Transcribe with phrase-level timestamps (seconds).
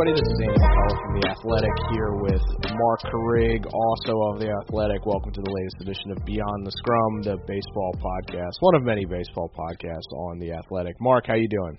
[0.00, 0.20] going, everybody?
[0.20, 2.42] This is Andy McCullough from The Athletic here with
[2.72, 5.04] Marc Carig, also of The Athletic.
[5.04, 9.04] Welcome to the latest edition of Beyond the Scrum, the baseball podcast, one of many
[9.04, 10.96] baseball podcasts on The Athletic.
[11.00, 11.78] Mark, how you doing?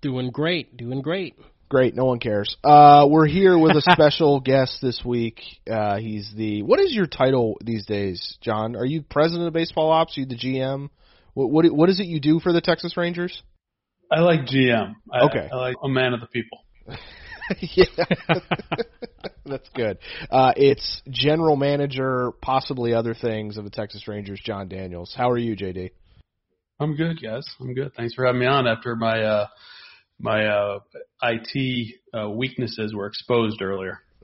[0.00, 1.34] Doing great, doing great.
[1.68, 2.56] Great, no one cares.
[2.64, 5.40] Uh, we're here with a special guest this week.
[5.70, 8.74] Uh, he's the what is your title these days, Jon?
[8.74, 10.16] Are you president of baseball ops?
[10.16, 10.88] Are you the GM?
[11.34, 13.42] What what, what is it you do for the Texas Rangers?
[14.10, 14.94] I like GM.
[15.12, 15.48] I, Okay.
[15.52, 16.64] I like a man of the people.
[17.60, 17.84] yeah,
[19.44, 19.98] that's good.
[20.30, 25.14] Uh, it's general manager, possibly other things of the Texas Rangers, Jon Daniels.
[25.16, 25.90] How are you, JD?
[26.78, 27.44] I'm good, guys.
[27.60, 27.92] I'm good.
[27.94, 29.46] Thanks for having me on after my uh,
[30.18, 30.78] my uh,
[31.22, 33.98] IT uh, weaknesses were exposed earlier.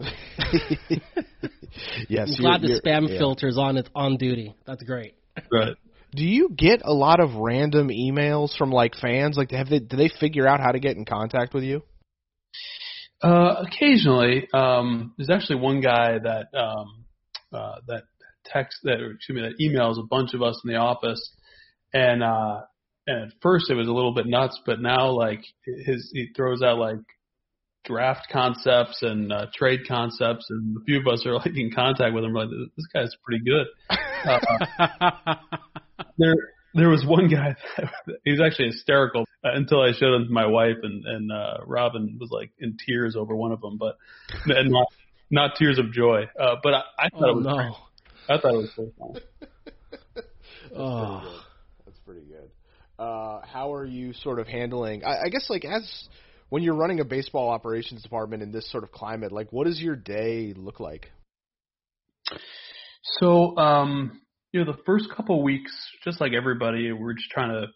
[2.09, 3.19] yes, I'm glad you're- the spam you're- yeah.
[3.19, 4.55] filter's on its on duty.
[4.67, 5.15] That's great.
[5.53, 5.75] Right.
[6.15, 9.37] Do you get a lot of random emails from like fans?
[9.37, 11.83] Like, have they do they figure out how to get in contact with you?
[13.23, 17.05] Uh, occasionally, um, there's actually one guy that um,
[17.53, 18.03] uh, that
[18.45, 21.33] text that or excuse me that emails a bunch of us in the office,
[21.95, 22.61] and uh,
[23.07, 25.41] and at first it was a little bit nuts, but now like
[25.87, 26.99] his he throws out like
[27.87, 32.15] draft concepts and uh, trade concepts, and a few of us are like in contact
[32.15, 32.35] with him.
[32.35, 33.67] We're like this guy's pretty good.
[34.27, 34.41] Uh,
[36.19, 36.35] there
[36.77, 37.91] there was one guy that,
[38.25, 41.59] he was actually hysterical uh, until I showed him to my wife and and uh
[41.67, 43.97] Robin was like in tears over one of them but
[44.47, 44.87] and not
[45.31, 47.57] not tears of joy uh but I, I thought Oh it was no.
[47.57, 47.73] great.
[48.29, 49.21] I thought it was so fun.
[50.75, 51.43] Oh.
[51.85, 52.51] That's pretty good.
[52.99, 55.05] Uh, how are you sort of handling?
[55.05, 56.09] I, I guess like as
[56.49, 59.81] when you're running a baseball operations department in this sort of climate, like what does
[59.81, 61.11] your day look like?
[63.21, 64.21] So, um,
[64.57, 65.71] you know, the first couple weeks,
[66.03, 67.67] just like everybody, we're just trying to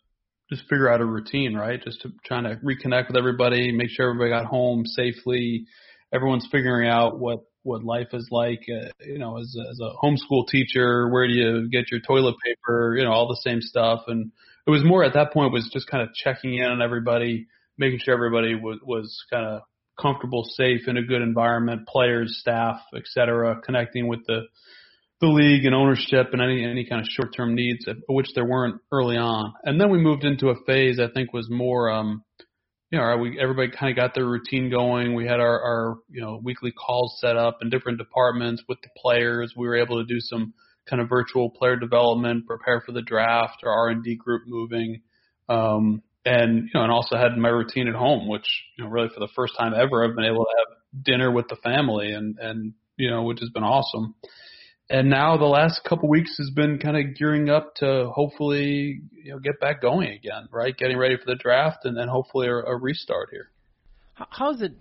[0.48, 1.78] just figure out a routine, right?
[1.84, 5.66] Just to trying to reconnect with everybody, make sure everybody got home safely.
[6.10, 10.48] Everyone's figuring out what what life is like, uh, you know, as as a homeschool
[10.48, 11.10] teacher.
[11.10, 12.96] Where do you get your toilet paper?
[12.96, 14.04] You know, all the same stuff.
[14.06, 14.32] And
[14.66, 17.98] it was more at that point was just kind of checking in on everybody, making
[18.02, 19.60] sure everybody was was kind of
[20.00, 24.46] comfortable, safe, in a good environment, players, staff, et cetera, connecting with the
[25.20, 28.80] the league and ownership and any any kind of short term needs, which there weren't
[28.90, 29.52] early on.
[29.64, 32.24] And then we moved into a phase I think was more, um,
[32.90, 35.14] you know, we everybody kind of got their routine going.
[35.14, 38.88] We had our our you know weekly calls set up in different departments with the
[38.96, 39.52] players.
[39.56, 40.54] We were able to do some
[40.88, 45.02] kind of virtual player development, prepare for the draft, our R and D group moving.
[45.48, 48.46] Um, and you know, and also had my routine at home, which
[48.78, 51.48] you know, really for the first time ever, I've been able to have dinner with
[51.48, 54.14] the family, and and you know, which has been awesome
[54.90, 59.32] and now the last couple weeks has been kind of gearing up to hopefully you
[59.32, 60.76] know get back going again, right?
[60.76, 63.50] Getting ready for the draft and then hopefully a, a restart here.
[64.14, 64.72] How's it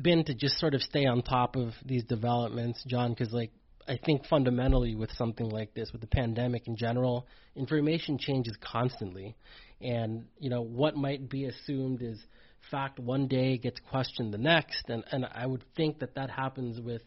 [0.00, 3.10] been to just sort of stay on top of these developments, Jon?
[3.10, 3.52] Because like
[3.88, 7.26] I think fundamentally with something like this, with the pandemic in general,
[7.56, 9.34] information changes constantly,
[9.80, 12.22] and you know what might be assumed is
[12.70, 16.82] fact one day gets questioned the next, and and I would think that that happens
[16.82, 17.00] with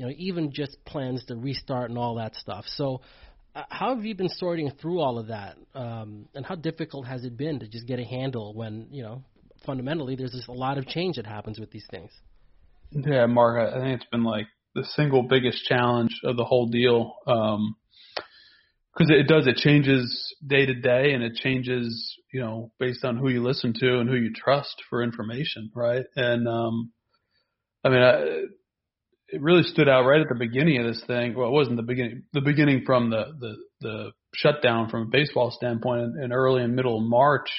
[0.00, 2.64] you know even just plans to restart and all that stuff.
[2.66, 3.02] So.
[3.52, 7.24] Uh, how have you been sorting through all of that, um, and how difficult has
[7.24, 9.24] it been to just get a handle when you know
[9.66, 12.12] fundamentally there's just a lot of change that happens with these things.
[12.92, 14.46] Yeah, Mark, I think it's been like
[14.76, 17.16] the single biggest challenge of the whole deal.
[17.26, 17.74] Um,
[18.92, 23.16] because it does, it changes day to day and it changes, you know, based on
[23.16, 26.04] who you listen to and who you trust for information, right?
[26.16, 26.92] And, um,
[27.84, 28.42] I mean, I,
[29.32, 31.34] it really stood out right at the beginning of this thing.
[31.34, 35.50] Well, it wasn't the beginning, the beginning from the, the, the shutdown from a baseball
[35.50, 37.50] standpoint in, in early and middle March.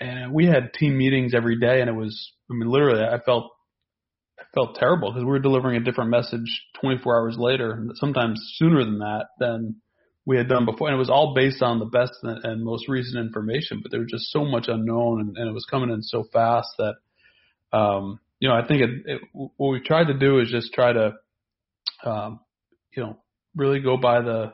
[0.00, 3.50] And we had team meetings every day and it was, I mean, literally I felt,
[4.38, 8.84] I felt terrible because we were delivering a different message 24 hours later, sometimes sooner
[8.84, 9.76] than that than
[10.24, 10.88] we had done before.
[10.88, 14.00] And it was all based on the best and, and most recent information, but there
[14.00, 16.94] was just so much unknown and, and it was coming in so fast that,
[17.76, 20.92] um, you know, I think it, it, what we tried to do is just try
[20.92, 21.12] to,
[22.04, 22.40] um,
[22.96, 23.18] you know,
[23.56, 24.52] really go by the,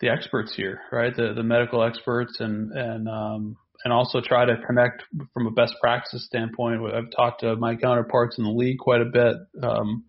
[0.00, 1.14] the experts here, right?
[1.14, 5.02] The, the medical experts and, and, um, and also try to connect
[5.34, 6.80] from a best practice standpoint.
[6.94, 9.36] I've talked to my counterparts in the league quite a bit.
[9.62, 10.04] Um,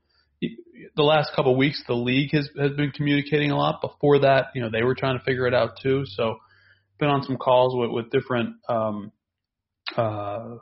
[0.96, 3.82] the last couple of weeks, the league has has been communicating a lot.
[3.82, 6.04] Before that, you know, they were trying to figure it out too.
[6.06, 6.38] So,
[7.00, 9.12] been on some calls with with different, um,
[9.96, 10.56] uh,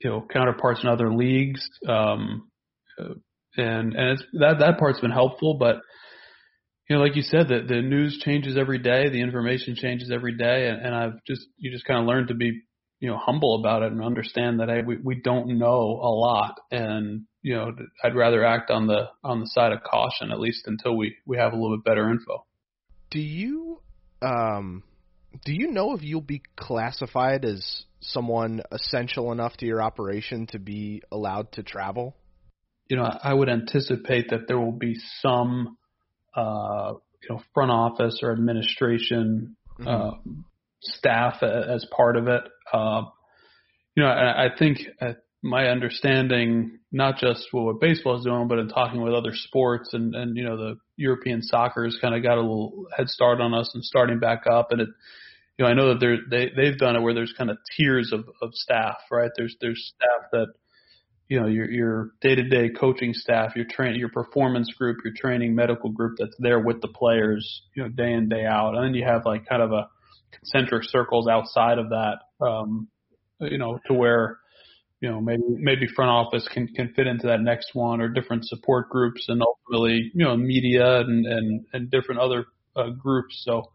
[0.00, 1.68] you know, counterparts in other leagues.
[1.88, 2.50] Um,
[2.98, 3.14] uh,
[3.56, 5.76] and and that that part's been helpful, but
[6.88, 10.36] you know, like you said, the the news changes every day, the information changes every
[10.36, 12.62] day, and, and I've just you just kind of learned to be
[13.00, 16.60] you know humble about it and understand that hey, we we don't know a lot,
[16.70, 17.70] and you know,
[18.02, 21.36] I'd rather act on the on the side of caution at least until we we
[21.36, 22.44] have a little bit better info.
[23.10, 23.80] Do you
[24.20, 24.82] um
[25.44, 30.58] do you know if you'll be classified as someone essential enough to your operation to
[30.58, 32.16] be allowed to travel?
[32.88, 35.76] You know, I would anticipate that there will be some
[36.36, 39.88] uh, you know front office or administration mm-hmm.
[39.88, 40.10] uh,
[40.82, 42.42] staff as part of it.
[42.72, 43.02] Uh,
[43.96, 48.58] you know, I, I think uh, my understanding, not just what baseball is doing, but
[48.58, 52.22] in talking with other sports and and you know the European soccer has kind of
[52.22, 54.88] got a little head start on us and starting back up, and it.
[55.58, 58.12] You know, I know that they're, they they've done it where there's kind of tiers
[58.12, 59.30] of, of staff, right?
[59.36, 60.48] There's there's staff that
[61.28, 65.90] you know your your day-to-day coaching staff, your train your performance group, your training medical
[65.90, 69.04] group that's there with the players, you know, day in day out, and then you
[69.04, 69.88] have like kind of a
[70.32, 72.88] concentric circles outside of that, um,
[73.40, 74.38] you know, to where
[75.00, 78.44] you know maybe maybe front office can can fit into that next one or different
[78.46, 83.42] support groups and ultimately you know media and and and different other uh, groups.
[83.44, 83.70] So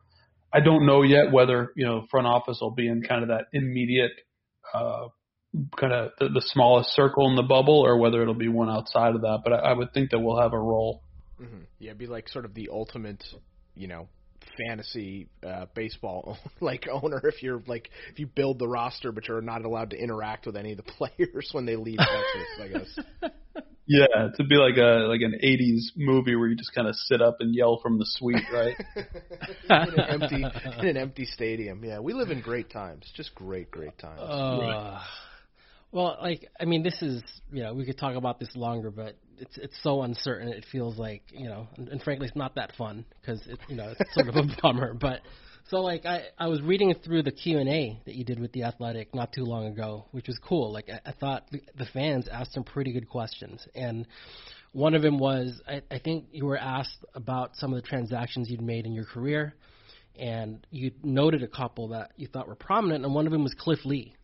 [0.53, 3.45] I don't know yet whether you know front office will be in kind of that
[3.53, 4.11] immediate.
[4.73, 5.07] Uh,
[5.77, 9.15] kind of the, the smallest circle in the bubble, or whether it'll be one outside
[9.15, 9.41] of that.
[9.43, 11.03] But I, I would think that we'll have a role.
[11.41, 11.63] Mm-hmm.
[11.79, 13.23] Yeah, be like sort of the ultimate,
[13.75, 14.07] you know,
[14.57, 19.41] fantasy uh, baseball like owner if you're like if you build the roster but you're
[19.41, 20.83] not allowed to interact with any of the
[21.17, 23.31] players when they leave Texas, I guess.
[23.91, 27.21] Yeah, to be like a like an '80s movie where you just kind of sit
[27.21, 28.77] up and yell from the suite, right?
[28.95, 30.45] in an empty
[30.79, 31.83] in an empty stadium.
[31.83, 34.21] Yeah, we live in great times, just great, great times.
[34.21, 35.01] Uh, right.
[35.91, 37.21] Well, like I mean, this is
[37.51, 40.47] you know we could talk about this longer, but it's it's so uncertain.
[40.47, 43.75] It feels like you know, and, and frankly, it's not that fun because it you
[43.75, 44.93] know it's sort of a bummer.
[44.93, 45.19] But
[45.69, 48.51] so like I I was reading through the Q and A that you did with
[48.51, 50.71] the Athletic not too long ago, which was cool.
[50.71, 54.07] Like I, I thought the, fans asked some pretty good questions, and
[54.73, 58.49] one of them was I, I think you were asked about some of the transactions
[58.49, 59.55] you'd made in your career,
[60.17, 63.53] and you noted a couple that you thought were prominent, and one of them was
[63.53, 64.15] Cliff Lee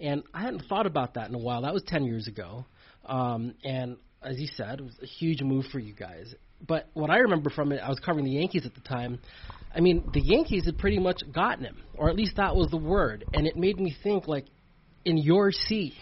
[0.00, 1.62] and I hadn't thought about that in a while.
[1.62, 2.64] That was 10 years ago.
[3.04, 6.34] Um, and as you said, it was a huge move for you guys.
[6.66, 9.18] But what I remember from it, I was covering the Yankees at the time.
[9.74, 12.76] I mean, the Yankees had pretty much gotten him, or at least that was the
[12.76, 13.24] word.
[13.32, 14.44] And it made me think, like,
[15.04, 15.94] in your seat,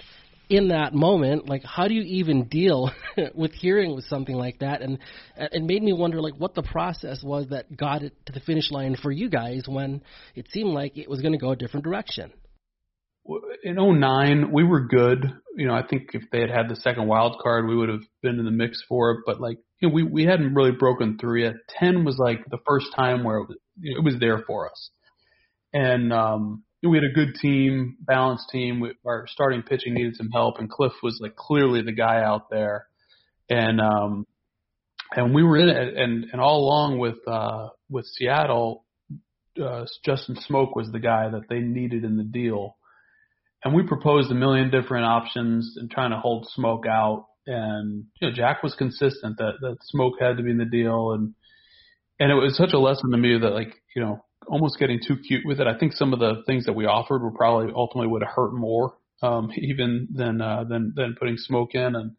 [0.48, 2.90] in that moment, like, how do you even deal
[3.34, 4.82] with hearing with something like that?
[4.82, 4.98] And
[5.36, 8.72] it made me wonder, like, what the process was that got it to the finish
[8.72, 10.02] line for you guys when
[10.34, 12.32] it seemed like it was going to go a different direction
[13.62, 15.32] in 09, we were good.
[15.56, 18.02] You know, I think if they had had the second wild card, we would have
[18.22, 19.18] been in the mix for it.
[19.26, 21.54] But like, you know, we we hadn't really broken through yet.
[21.78, 24.90] 10 was like the first time where it was, it was there for us,
[25.72, 28.80] and um, we had a good team, balanced team.
[28.80, 32.50] We, our starting pitching needed some help, and Cliff was like clearly the guy out
[32.50, 32.86] there,
[33.50, 34.26] and um,
[35.14, 35.96] and we were in it.
[35.96, 38.84] And and all along with uh, with Seattle,
[39.62, 42.76] uh, Justin Smoak was the guy that they needed in the deal
[43.64, 47.26] and we proposed a million different options and trying to hold Smoak out.
[47.46, 51.12] And you know, Jack was consistent that that Smoak had to be in the deal,
[51.12, 51.34] and
[52.20, 55.16] and it was such a lesson to me that like you know almost getting too
[55.16, 55.66] cute with it.
[55.66, 58.52] I think some of the things that we offered were probably ultimately would have hurt
[58.52, 62.12] more um, even than uh, than than putting Smoak in and.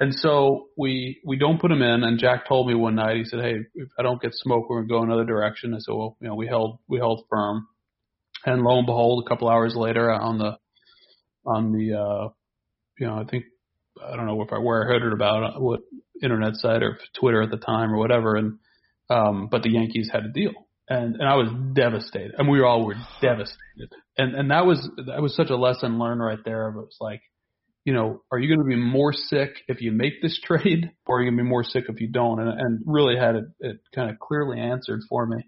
[0.00, 2.02] And so we we don't put them in.
[2.02, 4.82] And Jack told me one night, he said, "Hey, if I don't get Smoak, we're
[4.82, 7.68] gonna go another direction." I said, "Well, you know, we held we held firm."
[8.44, 10.58] And lo and behold, a couple hours later, on the
[11.46, 12.28] on the, uh,
[12.98, 13.44] you know, I think,
[14.02, 15.80] I don't know if I where I heard it about what
[16.22, 18.36] internet site or Twitter at the time or whatever.
[18.36, 18.58] And,
[19.10, 20.52] um, but the Yankees had a deal
[20.88, 23.92] and, and I was devastated and we all were devastated.
[24.16, 26.68] And, and that was, that was such a lesson learned right there.
[26.68, 27.22] Of it was like,
[27.84, 31.18] you know, are you going to be more sick if you make this trade or
[31.18, 32.40] are you going to be more sick if you don't?
[32.40, 35.46] And, and really had it, it kind of clearly answered for me.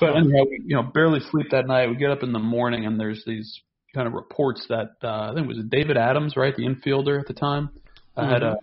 [0.00, 1.88] But anyhow, we, you know, barely sleep that night.
[1.88, 3.60] We get up in the morning and there's these
[3.94, 7.26] kind of reports that uh, I think it was David Adams, right, the infielder at
[7.26, 7.70] the time,
[8.16, 8.32] uh, mm-hmm.
[8.32, 8.56] had a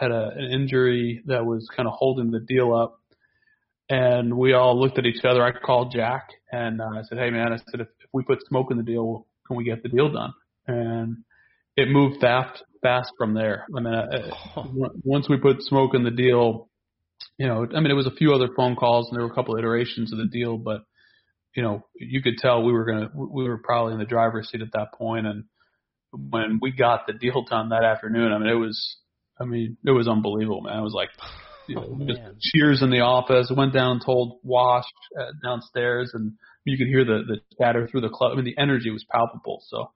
[0.00, 3.00] had a, an injury that was kind of holding the deal up.
[3.88, 5.42] And we all looked at each other.
[5.42, 8.40] I called Jack and uh, I said, "Hey man," I said, if, if we put
[8.50, 10.34] Smoak in the deal, can we get the deal done?"
[10.66, 11.18] And
[11.76, 13.66] it moved fast fast from there.
[13.74, 14.90] I mean, uh, oh.
[15.04, 16.68] once we put Smoak in the deal,
[17.38, 19.34] you know, I mean, it was a few other phone calls and there were a
[19.34, 20.82] couple of iterations of the deal, but
[21.58, 24.62] you know, you could tell we were gonna we were probably in the driver's seat
[24.62, 25.26] at that point.
[25.26, 25.42] And
[26.12, 28.96] when we got the deal done that afternoon, I mean, it was
[29.40, 30.78] I mean, it was unbelievable, man.
[30.78, 31.08] It was like
[31.66, 32.20] you know, oh, just
[32.54, 33.50] cheers in the office.
[33.52, 34.84] Went down and told Wash
[35.20, 36.34] uh, downstairs, and
[36.64, 38.34] you could hear the the chatter through the club.
[38.34, 39.60] I mean, the energy was palpable.
[39.66, 39.90] So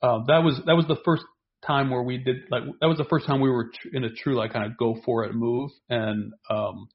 [0.00, 1.24] um, that was that was the first
[1.66, 4.10] time where we did like that was the first time we were tr- in a
[4.10, 6.88] true like kind of go for it move, and um,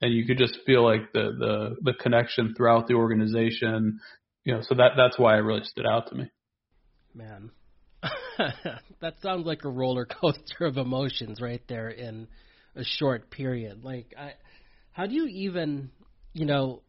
[0.00, 4.00] and you could just feel like the the the connection throughout the organization.
[4.44, 6.30] You know, so that that's why it really stood out to me.
[7.14, 7.50] Man,
[9.00, 12.28] that sounds like a roller coaster of emotions right there in
[12.74, 13.82] a short period.
[13.82, 14.32] Like, I,
[14.92, 15.90] how do you even,
[16.32, 16.82] you know,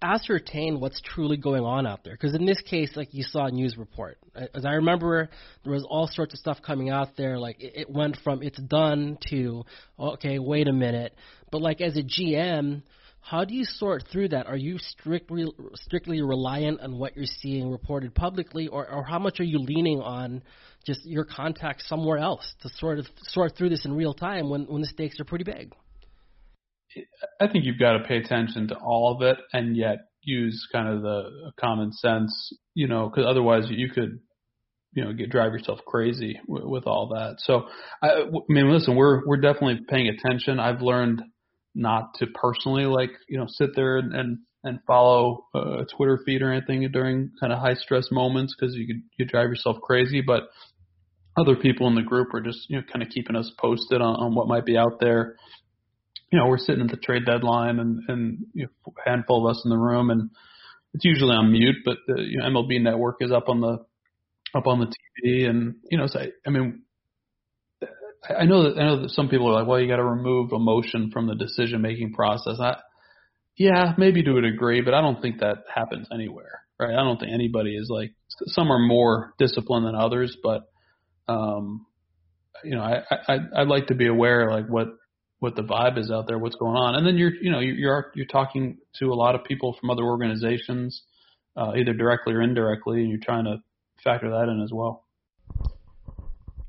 [0.00, 2.14] ascertain what's truly going on out there?
[2.14, 4.18] Because in this case, like you saw a news report,
[4.54, 5.28] as I remember,
[5.64, 7.38] there was all sorts of stuff coming out there.
[7.38, 9.64] Like it, it went from it's done to
[9.98, 11.14] okay, wait a minute.
[11.52, 12.82] But like as a GM,
[13.20, 14.46] how do you sort through that?
[14.46, 19.38] Are you strictly strictly reliant on what you're seeing reported publicly, or, or how much
[19.38, 20.42] are you leaning on
[20.84, 24.62] just your contacts somewhere else to sort of sort through this in real time when
[24.64, 25.72] when the stakes are pretty big?
[27.40, 30.88] I think you've got to pay attention to all of it, and yet use kind
[30.88, 34.20] of the common sense, you know, because otherwise you could
[34.94, 37.36] you know get drive yourself crazy with, with all that.
[37.38, 37.66] So
[38.02, 40.58] I, I mean, listen, we're we're definitely paying attention.
[40.58, 41.22] I've learned
[41.74, 46.42] not to personally like you know sit there and and, and follow a Twitter feed
[46.42, 50.20] or anything during kind of high stress moments because you could you drive yourself crazy.
[50.20, 50.44] But
[51.36, 54.16] other people in the group are just you know kind of keeping us posted on,
[54.16, 55.36] on what might be out there.
[56.30, 59.50] You know, we're sitting at the trade deadline and and you know, a handful of
[59.50, 60.30] us in the room and
[60.94, 63.78] it's usually on mute, but the you know, MLB Network is up on the
[64.54, 66.82] up on the TV, and you know, so I, I mean,
[68.28, 70.52] I know that I know that some people are like, well, you got to remove
[70.52, 72.58] emotion from the decision making process.
[72.60, 72.76] I,
[73.56, 76.92] yeah, maybe to a degree, but I don't think that happens anywhere, right?
[76.92, 78.12] I don't think anybody is like.
[78.46, 80.62] Some are more disciplined than others, but
[81.28, 81.86] um,
[82.64, 84.88] you know, I, I I'd like to be aware like what
[85.40, 88.12] what the vibe is out there, what's going on, and then you're you know you're
[88.14, 91.02] you're talking to a lot of people from other organizations,
[91.56, 93.56] uh, either directly or indirectly, and you're trying to
[94.04, 95.04] factor that in as well.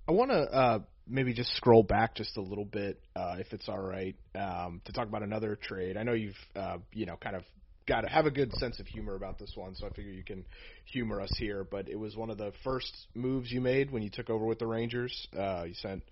[0.08, 3.68] I want to uh, maybe just scroll back just a little bit, uh, if it's
[3.68, 5.98] all right, um, to talk about another trade.
[5.98, 7.44] I know you've, uh, you know, kind of
[7.86, 10.24] got to have a good sense of humor about this one, so I figure you
[10.24, 10.46] can
[10.86, 11.66] humor us here.
[11.70, 14.60] But it was one of the first moves you made when you took over with
[14.60, 15.28] the Rangers.
[15.38, 16.04] Uh, you sent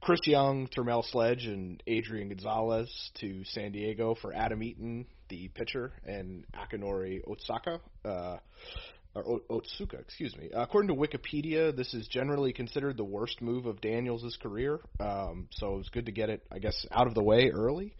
[0.00, 5.92] Chris Young, Terrmel Sledge, and Adrian Gonzalez to San Diego for Adam Eaton, the pitcher,
[6.06, 7.80] and Akinori Otsaka.
[8.04, 8.38] Uh,
[9.22, 10.50] or Otsuka, excuse me.
[10.54, 14.80] According to Wikipedia, this is generally considered the worst move of Daniels' career.
[15.00, 17.94] Um, so it was good to get it, I guess, out of the way early.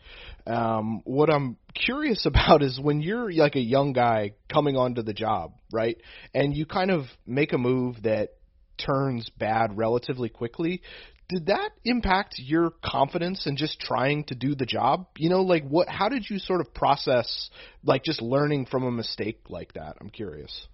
[0.46, 5.14] Um, what I'm curious about is when you're like a young guy coming onto the
[5.14, 5.96] job, right,
[6.34, 8.34] and you kind of make a move that
[8.78, 10.82] turns bad relatively quickly.
[11.28, 15.08] Did that impact your confidence in just trying to do the job?
[15.18, 15.86] You know, like what?
[15.86, 17.50] How did you sort of process,
[17.84, 19.96] like just learning from a mistake like that?
[20.00, 20.66] I'm curious.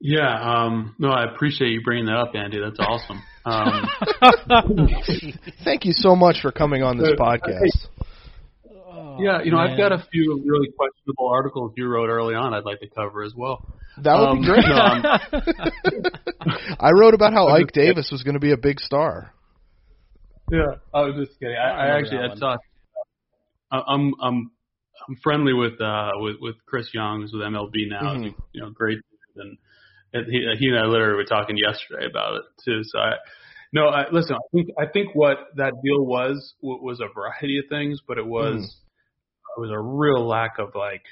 [0.00, 2.60] Yeah, um, no, I appreciate you bringing that up, Andy.
[2.60, 3.20] That's awesome.
[3.44, 3.88] Um,
[5.64, 7.88] Thank you so much for coming on this podcast.
[9.18, 9.70] yeah, you know, man.
[9.70, 12.54] I've got a few really questionable articles you wrote early on.
[12.54, 13.66] I'd like to cover as well.
[14.02, 14.64] That would um, be great.
[14.68, 16.04] No,
[16.78, 19.32] I wrote about how Ike Davis was going to be a big star.
[20.52, 21.56] Yeah, I was just kidding.
[21.56, 22.58] I, I, I actually I thought
[23.72, 24.50] I'm I'm
[25.08, 28.14] I'm friendly with uh with with Chris Young, who's with MLB now.
[28.14, 28.40] Mm-hmm.
[28.52, 28.98] You know, great
[29.36, 29.58] and
[30.12, 32.82] he, he and I literally were talking yesterday about it too.
[32.84, 33.12] So I,
[33.72, 37.66] no, I, listen, I think I think what that deal was was a variety of
[37.68, 39.56] things, but it was mm.
[39.56, 41.02] it was a real lack of like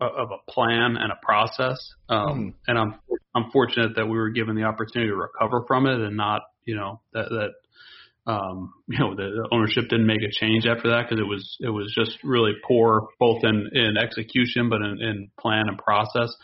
[0.00, 1.78] of a plan and a process.
[2.08, 2.54] Um, mm.
[2.66, 2.94] And I'm
[3.34, 6.74] I'm fortunate that we were given the opportunity to recover from it and not you
[6.74, 11.04] know that that um, you know the, the ownership didn't make a change after that
[11.08, 15.30] because it was it was just really poor both in in execution but in, in
[15.38, 16.34] plan and process.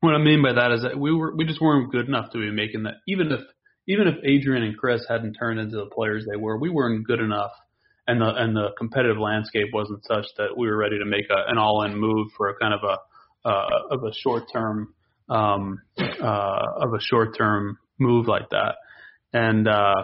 [0.00, 2.38] What I mean by that is that we were we just weren't good enough to
[2.38, 2.94] be making that.
[3.06, 3.40] Even if
[3.86, 7.20] even if Adrian and Chris hadn't turned into the players they were, we weren't good
[7.20, 7.52] enough,
[8.06, 11.50] and the and the competitive landscape wasn't such that we were ready to make a,
[11.50, 14.94] an all-in move for a kind of a uh, of a short-term
[15.28, 18.76] um, uh, of a short-term move like that.
[19.32, 19.94] And uh,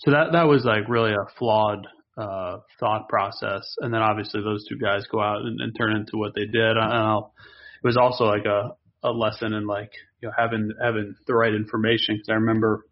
[0.00, 1.86] so that that was like really a flawed
[2.16, 3.76] uh, thought process.
[3.78, 6.76] And then obviously those two guys go out and, and turn into what they did.
[6.76, 8.70] I, I it was also like a
[9.02, 12.86] a lesson in like you know having having the right information because I remember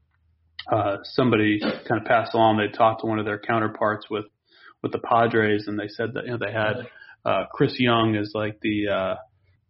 [0.70, 4.26] uh, somebody kind of passed along they talked to one of their counterparts with
[4.82, 6.86] with the Padres and they said that you know they had
[7.24, 9.14] uh, Chris Young is like the uh,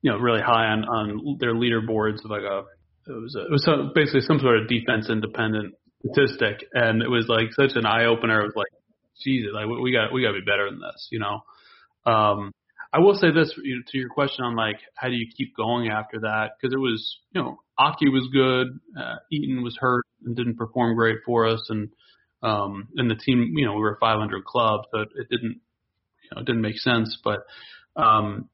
[0.02, 2.64] you know really high on on their leaderboards of like a
[3.06, 7.08] it was a, it was some, basically some sort of defense independent statistic and it
[7.08, 8.40] was like such an eye opener.
[8.40, 8.72] It was like
[9.22, 11.40] Jesus, like we got we got to be better than this, you know.
[12.10, 12.52] Um,
[12.94, 15.56] I will say this you know, to your question on like how do you keep
[15.56, 20.04] going after that because it was you know Aki was good, uh, Eaton was hurt
[20.24, 21.64] and didn't perform great for us.
[21.68, 21.90] And
[22.42, 25.60] um, and the team, you know, we were a 500 club, so it, it didn't,
[26.22, 27.18] you know, it didn't make sense.
[27.24, 27.46] But
[27.96, 28.50] um,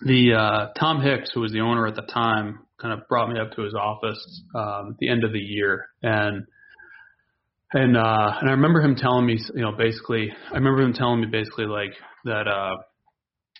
[0.00, 3.40] the uh, Tom Hicks, who was the owner at the time, kind of brought me
[3.40, 6.46] up to his office um, at the end of the year, and
[7.72, 11.20] and uh, and I remember him telling me, you know, basically, I remember him telling
[11.20, 12.76] me basically like that uh,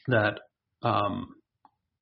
[0.09, 0.41] that
[0.83, 1.35] um,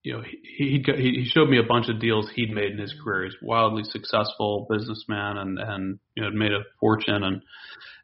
[0.03, 2.95] you know he he he showed me a bunch of deals he'd made in his
[3.03, 3.25] career.
[3.25, 7.43] He's wildly successful businessman and and you know made a fortune and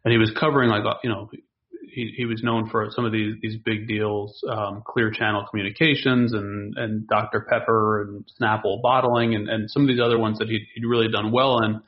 [0.05, 1.31] and he was covering like you know
[1.93, 6.33] he he was known for some of these these big deals, um, Clear Channel Communications
[6.33, 10.49] and and Dr Pepper and Snapple Bottling and and some of these other ones that
[10.49, 11.81] he'd, he'd really done well in.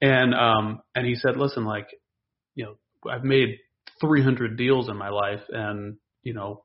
[0.00, 1.88] And um and he said, listen, like
[2.54, 3.58] you know I've made
[4.00, 6.64] 300 deals in my life and you know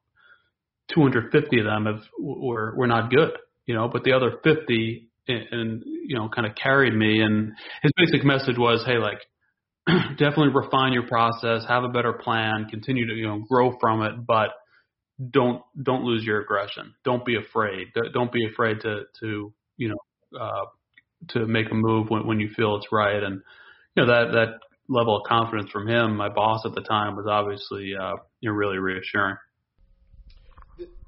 [0.93, 3.31] 250 of them have were were not good,
[3.65, 7.21] you know, but the other 50 and, and you know kind of carried me.
[7.21, 9.19] And his basic message was, hey, like
[10.17, 14.25] definitely refine your process, have a better plan, continue to you know grow from it,
[14.25, 14.49] but
[15.31, 16.93] don't don't lose your aggression.
[17.03, 17.87] Don't be afraid.
[18.13, 20.65] Don't be afraid to to you know uh,
[21.29, 23.21] to make a move when when you feel it's right.
[23.21, 23.41] And
[23.95, 27.25] you know that that level of confidence from him, my boss at the time, was
[27.27, 29.37] obviously uh, you know really reassuring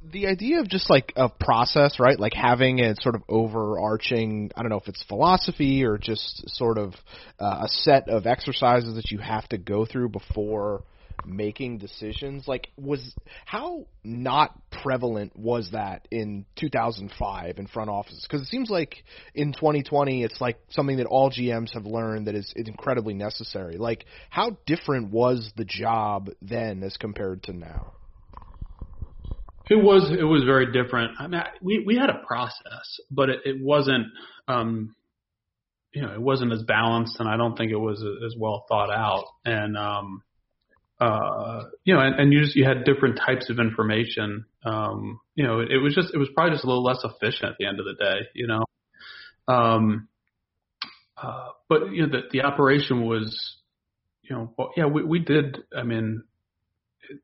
[0.01, 2.19] the idea of just like a process, right?
[2.19, 6.77] Like having a sort of overarching, I don't know if it's philosophy or just sort
[6.77, 6.93] of
[7.39, 10.83] uh, a set of exercises that you have to go through before
[11.25, 13.13] making decisions like was
[13.45, 18.25] how not prevalent was that in 2005 in front offices?
[18.27, 19.03] Because it seems like
[19.35, 23.77] in 2020 it's like something that all GMs have learned that is, is incredibly necessary.
[23.77, 27.93] Like how different was the job then as compared to now
[29.69, 31.11] it was it was very different.
[31.19, 34.07] I mean, we we had a process, but it, it wasn't
[34.47, 34.95] um,
[35.93, 38.91] you know it wasn't as balanced, and I don't think it was as well thought
[38.91, 39.25] out.
[39.45, 40.23] And um,
[40.99, 44.45] uh, you know, and, and you just you had different types of information.
[44.65, 47.51] Um, you know, it, it was just it was probably just a little less efficient
[47.51, 48.27] at the end of the day.
[48.33, 48.65] You know,
[49.47, 50.07] um,
[51.21, 53.57] uh, but you know the the operation was,
[54.23, 55.57] you know, well, yeah, we we did.
[55.75, 56.23] I mean,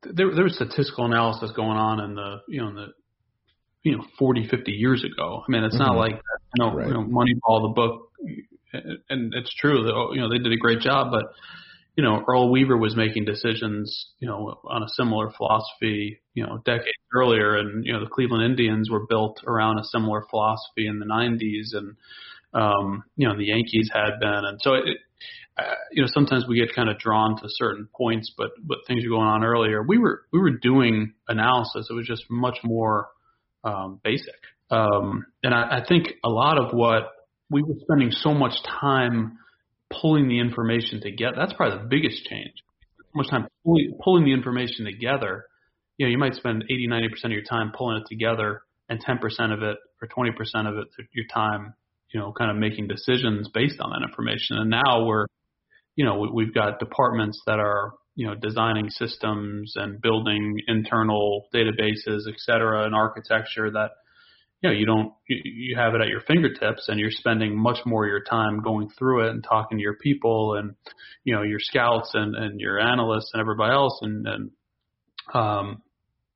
[0.02, 2.86] there there was statistical analysis going on in the you know in the
[3.82, 5.84] you know 40 50 years ago i mean it's mm-hmm.
[5.84, 6.88] not like you know, right.
[6.88, 8.10] you know moneyball the book
[9.08, 11.24] and it's true that you know they did a great job but
[11.96, 16.58] you know earl weaver was making decisions you know on a similar philosophy you know
[16.64, 20.98] decades earlier and you know the cleveland indians were built around a similar philosophy in
[20.98, 21.96] the 90s and
[22.54, 24.92] um you know the yankees had been and so it uh,
[25.90, 29.08] you know, sometimes we get kind of drawn to certain points, but but things are
[29.08, 29.82] going on earlier.
[29.82, 31.88] We were we were doing analysis.
[31.88, 33.08] It was just much more
[33.64, 34.34] um, basic,
[34.70, 37.04] um, and I, I think a lot of what
[37.50, 39.38] we were spending so much time
[39.90, 41.36] pulling the information together.
[41.38, 42.52] That's probably the biggest change.
[42.98, 45.46] So much time pulling, pulling the information together.
[45.96, 49.00] You know, you might spend 80, 90 percent of your time pulling it together, and
[49.00, 51.72] 10 percent of it or 20 percent of it your time,
[52.12, 54.58] you know, kind of making decisions based on that information.
[54.58, 55.26] And now we're
[55.96, 62.28] you know, we've got departments that are, you know, designing systems and building internal databases,
[62.28, 63.90] et cetera, and architecture that,
[64.60, 68.04] you know, you don't, you, have it at your fingertips and you're spending much more
[68.04, 70.74] of your time going through it and talking to your people and,
[71.24, 73.98] you know, your scouts and, and your analysts and everybody else.
[74.02, 74.50] And, and,
[75.34, 75.82] um,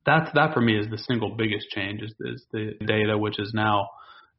[0.05, 3.51] that's, that for me is the single biggest change is, is the data, which is
[3.53, 3.89] now,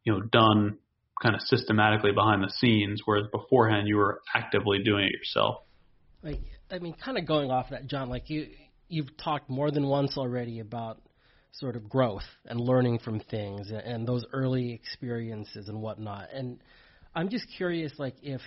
[0.05, 0.79] you know, done
[1.23, 5.63] kind of systematically behind the scenes, whereas beforehand you were actively doing it yourself.
[6.23, 8.09] Like, I mean, kind of going off that, Jon.
[8.09, 8.49] Like you,
[8.89, 11.01] you've talked more than once already about
[11.53, 16.29] sort of growth and learning from things and, and those early experiences and whatnot.
[16.33, 16.59] And
[17.15, 18.41] I'm just curious, like if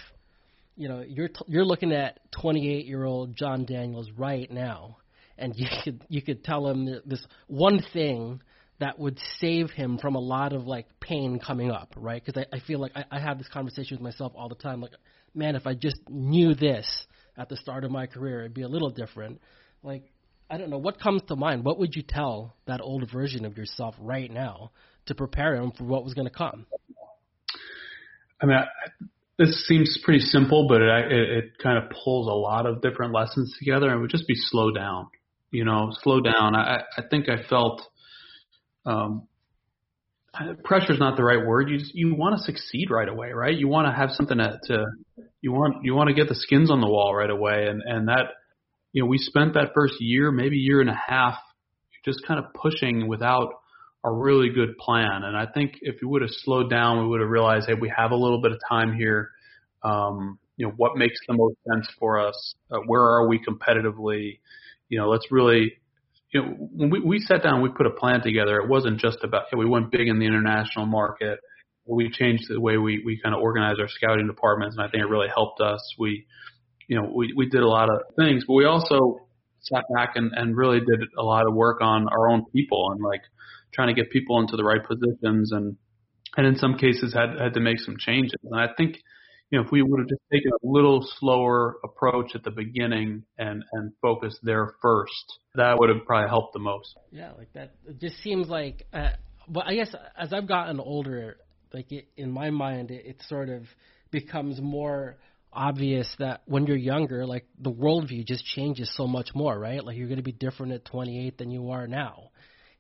[0.76, 4.98] you know you're t- you're looking at 28 year old Jon Daniels right now,
[5.38, 8.42] and you could you could tell him this one thing
[8.80, 12.24] that would save him from a lot of like pain coming up, right?
[12.24, 14.82] Because I, I feel like I, I have this conversation with myself all the time.
[14.82, 14.92] Like,
[15.34, 17.08] man, if I just knew this
[17.38, 19.40] at the start of my career, it'd be a little different.
[19.82, 20.12] Like,
[20.50, 21.64] I don't know what comes to mind.
[21.64, 24.72] What would you tell that old version of yourself right now
[25.08, 26.66] to prepare him for what was going to come?
[28.42, 28.66] I mean, I,
[29.38, 33.14] this seems pretty simple, but it, it, it kind of pulls a lot of different
[33.14, 35.08] lessons together, and would just be slow down.
[35.52, 36.56] You know, slow down.
[36.56, 37.82] I, I think I felt
[38.86, 39.28] um,
[40.64, 41.70] pressure is not the right word.
[41.70, 43.56] You just, you want to succeed right away, right?
[43.56, 44.86] You want to have something to, to
[45.42, 48.08] you want you want to get the skins on the wall right away, and and
[48.10, 48.26] that
[48.92, 51.38] you know we spent that first year, maybe year and a half,
[52.04, 53.50] just kind of pushing without
[54.04, 55.24] a really good plan.
[55.24, 57.92] And I think if we would have slowed down, we would have realized, hey, we
[57.96, 59.32] have a little bit of time here.
[59.84, 62.56] Um, you know, what makes the most sense for us?
[62.72, 64.40] Uh, where are we competitively?
[64.90, 65.74] You know, let's really,
[66.36, 68.58] you know, when we, we sat down, we put a plan together.
[68.58, 71.40] It wasn't just about, hey, we went big in the international market.
[71.86, 75.02] We changed the way we, we kind of organize our scouting departments, and I think
[75.02, 75.80] it really helped us.
[75.98, 76.26] We,
[76.90, 79.22] you know, we, we did a lot of things, but we also
[79.62, 83.02] sat back and, and really did a lot of work on our own people and
[83.02, 83.22] like
[83.74, 85.78] trying to get people into the right positions and,
[86.36, 88.36] and in some cases had, had to make some changes.
[88.44, 88.98] And I think,
[89.52, 93.24] you know, if we would have just taken a little slower approach at the beginning
[93.38, 96.96] and and focused there first, that would have probably helped the most.
[97.12, 97.76] Yeah, like that.
[97.88, 99.10] It just seems like, uh,
[99.48, 101.38] but I guess as I've gotten older,
[101.74, 103.64] like it, in my mind, it, it sort of
[104.12, 105.18] becomes more
[105.54, 109.84] obvious that when you're younger, like the worldview just changes so much more, right?
[109.84, 112.32] Like you're going to be different at 28 than you are now,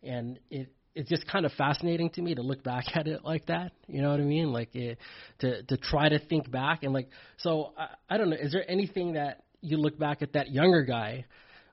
[0.03, 3.45] and it it's just kind of fascinating to me to look back at it like
[3.47, 3.73] that.
[3.87, 4.51] You know what I mean?
[4.51, 4.97] Like it,
[5.39, 8.37] to to try to think back and like so I, I don't know.
[8.37, 11.25] Is there anything that you look back at that younger guy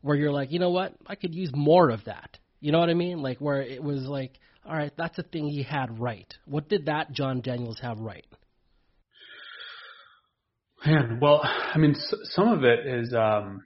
[0.03, 2.39] where you're like, you know what, I could use more of that.
[2.61, 3.23] You know what I mean?
[3.23, 6.33] Like where it was like, all right, that's a thing he had right.
[6.45, 8.27] What did that Jon Daniels have right?
[10.85, 13.65] Man, well, I mean, some of it is, um,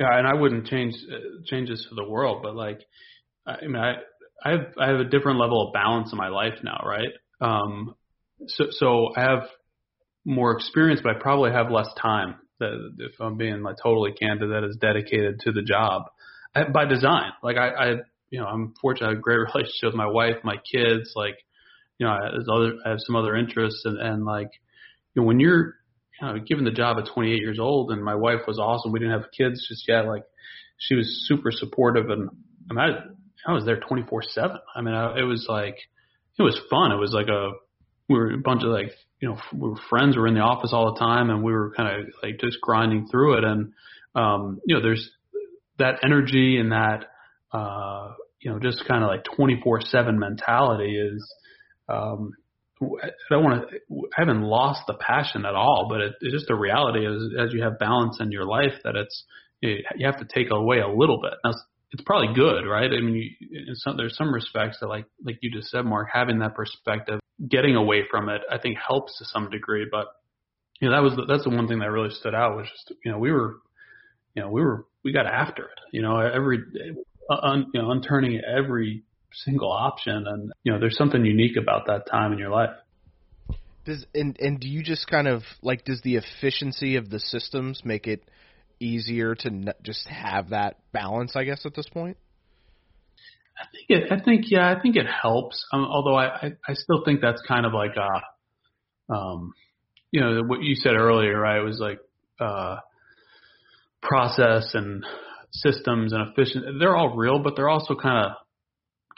[0.00, 2.80] yeah, and I wouldn't change uh, changes for the world, but like,
[3.46, 3.94] I mean, I
[4.42, 7.12] I have I have a different level of balance in my life now, right?
[7.40, 7.94] Um,
[8.46, 9.48] so so I have
[10.24, 12.36] more experience, but I probably have less time.
[12.58, 16.02] That if I'm being like totally candid, that is dedicated to the job
[16.54, 17.32] I, by design.
[17.42, 17.90] Like I, I,
[18.30, 19.06] you know, I'm fortunate.
[19.06, 21.12] I have a great relationship with my wife, my kids.
[21.14, 21.36] Like,
[21.98, 24.50] you know, I, other, I have some other interests, and and like,
[25.14, 25.74] you know, when you're
[26.20, 28.92] you know, given the job at 28 years old, and my wife was awesome.
[28.92, 30.06] We didn't have kids just yet.
[30.06, 30.24] Like,
[30.78, 32.28] she was super supportive, and
[32.70, 32.96] I mean,
[33.46, 34.58] I, was there 24 seven.
[34.74, 35.76] I mean, I, it was like,
[36.38, 36.92] it was fun.
[36.92, 37.52] It was like a,
[38.08, 40.16] we were a bunch of like, you know, we were friends.
[40.16, 42.60] We were in the office all the time and we were kind of like just
[42.60, 43.44] grinding through it.
[43.44, 43.72] And,
[44.14, 45.10] um, you know, there's
[45.78, 47.04] that energy and that,
[47.52, 51.34] uh, you know, just kind of like 24 seven mentality is,
[51.88, 52.32] um,
[52.82, 53.76] I don't want to.
[54.16, 57.52] I haven't lost the passion at all, but it, it's just the reality is as
[57.52, 59.24] you have balance in your life that it's
[59.60, 61.34] you have to take away a little bit.
[61.44, 61.52] Now,
[61.92, 62.90] it's probably good, right?
[62.90, 66.38] I mean, you, some, there's some respects that, like like you just said, Mark, having
[66.38, 69.86] that perspective, getting away from it, I think helps to some degree.
[69.90, 70.06] But
[70.80, 72.92] you know, that was the, that's the one thing that really stood out was just
[73.04, 73.56] you know we were,
[74.34, 75.80] you know, we were we got after it.
[75.92, 76.58] You know, every
[77.28, 81.86] uh, un, you know unturning every single option, and you know, there's something unique about
[81.86, 82.70] that time in your life.
[83.84, 87.82] Does and and do you just kind of like does the efficiency of the systems
[87.84, 88.22] make it
[88.80, 92.16] easier to n- just have that balance, I guess, at this point?
[93.58, 94.12] I think it.
[94.12, 94.74] I think yeah.
[94.74, 95.64] I think it helps.
[95.72, 99.52] Um, although I, I I still think that's kind of like a, um,
[100.10, 101.58] you know, what you said earlier, right?
[101.58, 102.00] It was like
[102.40, 102.76] uh,
[104.02, 105.04] process and
[105.52, 106.64] systems and efficient.
[106.78, 108.32] They're all real, but they're also kind of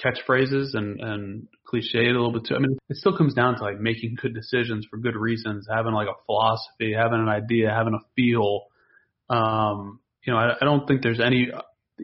[0.02, 2.56] catchphrases and and cliched a little bit too.
[2.56, 5.92] I mean, it still comes down to like making good decisions for good reasons, having
[5.92, 8.62] like a philosophy, having an idea, having a feel,
[9.32, 11.48] um, you know, I, I don't think there's any,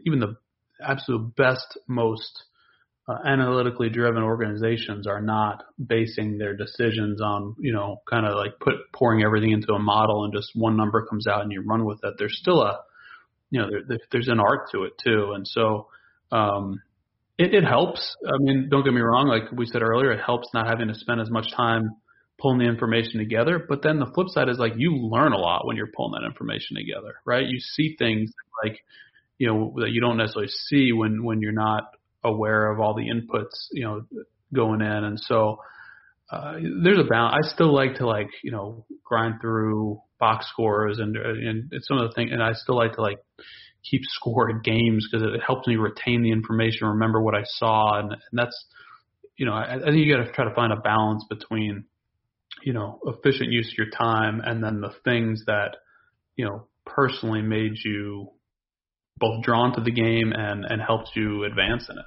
[0.05, 0.35] even the
[0.83, 2.43] absolute best, most
[3.07, 8.59] uh, analytically driven organizations are not basing their decisions on, you know, kind of like
[8.59, 11.85] put pouring everything into a model and just one number comes out and you run
[11.85, 12.15] with it.
[12.17, 12.79] There's still a,
[13.51, 15.87] you know, there, there's an art to it too, and so
[16.31, 16.81] um,
[17.37, 18.15] it, it helps.
[18.27, 19.27] I mean, don't get me wrong.
[19.27, 21.95] Like we said earlier, it helps not having to spend as much time
[22.39, 23.63] pulling the information together.
[23.67, 26.25] But then the flip side is like you learn a lot when you're pulling that
[26.25, 27.45] information together, right?
[27.45, 28.31] You see things
[28.63, 28.79] like,
[29.37, 31.83] you know, that you don't necessarily see when, when you're not
[32.23, 34.05] aware of all the inputs, you know,
[34.53, 35.03] going in.
[35.03, 35.59] And so,
[36.31, 37.43] uh, there's a balance.
[37.43, 42.07] I still like to like, you know, grind through box scores and, and some of
[42.07, 43.17] the things, and I still like to like
[43.89, 47.99] keep score at games because it helps me retain the information, remember what I saw.
[47.99, 48.65] And, and that's,
[49.37, 51.85] you know, I, I think you got to try to find a balance between,
[52.63, 55.77] you know, efficient use of your time and then the things that,
[56.35, 58.29] you know, personally made you
[59.17, 62.05] both drawn to the game and, and helped you advance in it.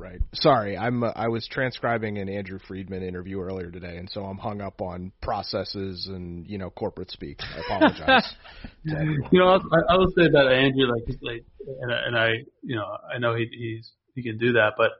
[0.00, 0.20] Right.
[0.32, 4.38] Sorry, I'm uh, I was transcribing an Andrew Friedman interview earlier today, and so I'm
[4.38, 7.38] hung up on processes and you know corporate speak.
[7.42, 8.32] I apologize.
[8.84, 11.44] you know, I, I will say about Andrew, like, he's like,
[11.82, 12.28] and, and I,
[12.62, 14.92] you know, I know he he's he can do that, but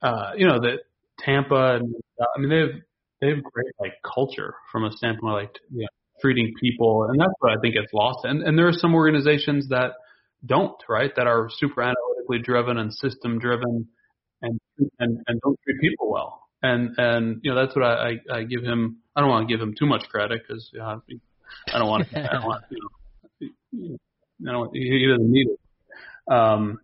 [0.00, 0.78] uh, you know, that
[1.18, 2.82] Tampa and I mean they've
[3.22, 5.86] they have great like culture from a standpoint of like you know,
[6.20, 8.24] treating people, and that's what I think gets lost.
[8.24, 9.92] And and there are some organizations that
[10.44, 13.88] don't right that are super analytically driven and system driven,
[14.42, 14.60] and
[14.98, 16.42] and and don't treat people well.
[16.62, 18.98] And and you know that's what I I, I give him.
[19.14, 21.00] I don't want to give him too much credit because you know,
[21.72, 22.10] I don't want.
[22.10, 22.18] to.
[22.18, 22.64] I don't want.
[23.40, 23.98] You
[24.40, 24.74] know, I don't.
[24.74, 26.32] He, he doesn't need it.
[26.32, 26.80] Um,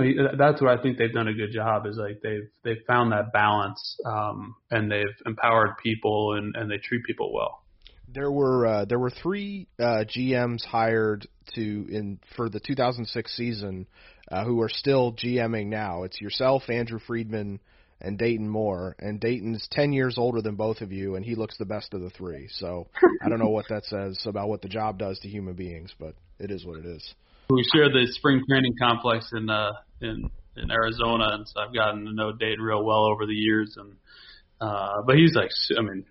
[0.00, 1.86] you know, that's what I think they've done a good job.
[1.86, 6.78] Is like they've they've found that balance, um, and they've empowered people, and and they
[6.78, 7.62] treat people well.
[8.08, 13.86] There were uh, there were three uh, GMs hired to in for the 2006 season
[14.30, 16.04] uh, who are still GMing now.
[16.04, 17.60] It's yourself, Andrew Friedman,
[18.00, 18.96] and Dayton Moore.
[18.98, 22.00] And Dayton's 10 years older than both of you, and he looks the best of
[22.00, 22.48] the three.
[22.50, 22.88] So
[23.22, 26.14] I don't know what that says about what the job does to human beings, but
[26.38, 27.14] it is what it is.
[27.52, 32.04] We share the spring training complex in uh, in in Arizona, and so I've gotten
[32.06, 33.76] to know Dayton real well over the years.
[33.78, 33.96] And
[34.60, 36.04] uh, but he's like, I mean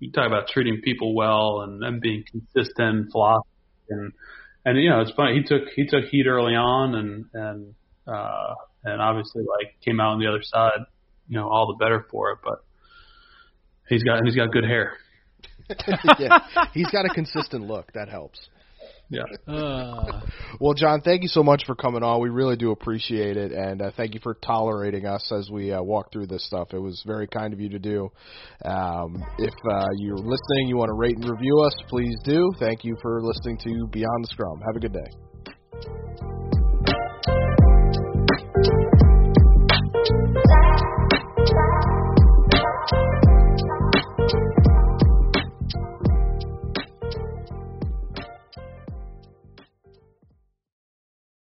[0.00, 3.48] you talk about treating people well and, and being consistent philosophy
[3.90, 4.12] and
[4.64, 7.74] and you know it's funny he took he took heat early on and and
[8.06, 10.80] uh and obviously like came out on the other side
[11.28, 12.64] you know all the better for it but
[13.88, 14.94] he's got he's got good hair
[16.18, 16.38] yeah
[16.72, 18.48] he's got a consistent look that helps
[19.10, 19.22] yeah.
[19.46, 20.20] Uh,
[20.60, 22.20] well, Jon, thank you so much for coming on.
[22.20, 25.82] We really do appreciate it, and uh, thank you for tolerating us as we uh,
[25.82, 26.74] walk through this stuff.
[26.74, 28.10] It was very kind of you to do.
[28.64, 32.50] Um, if uh, you're listening, you want to rate and review us, please do.
[32.58, 34.60] Thank you for listening to Beyond the Scrum.
[34.66, 35.08] Have a good day.